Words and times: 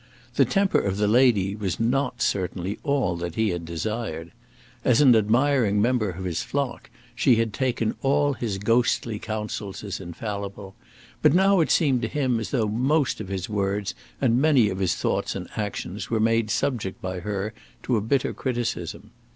The 0.33 0.45
temper 0.45 0.79
of 0.79 0.97
the 0.97 1.07
lady 1.07 1.55
was 1.55 1.79
not 1.79 2.23
certainly 2.23 2.79
all 2.83 3.15
that 3.17 3.35
he 3.35 3.49
had 3.49 3.65
desired. 3.65 4.31
As 4.83 4.99
an 4.99 5.15
admiring 5.15 5.79
member 5.79 6.09
of 6.09 6.23
his 6.25 6.41
flock 6.41 6.89
she 7.13 7.35
had 7.35 7.53
taken 7.53 7.93
all 8.01 8.33
his 8.33 8.57
ghostly 8.57 9.19
counsels 9.19 9.83
as 9.83 9.99
infallible; 9.99 10.73
but 11.21 11.35
now 11.35 11.59
it 11.59 11.69
seemed 11.69 12.01
to 12.01 12.07
him 12.07 12.39
as 12.39 12.49
though 12.49 12.67
most 12.67 13.21
of 13.21 13.27
his 13.27 13.47
words 13.47 13.93
and 14.19 14.41
many 14.41 14.69
of 14.69 14.79
his 14.79 14.95
thoughts 14.95 15.35
and 15.35 15.47
actions 15.55 16.09
were 16.09 16.19
made 16.19 16.49
subject 16.49 16.99
by 16.99 17.19
her 17.19 17.53
to 17.83 17.95
a 17.95 18.01
bitter 18.01 18.33
criticism. 18.33 19.11